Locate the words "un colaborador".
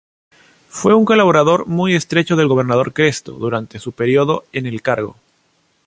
0.95-1.67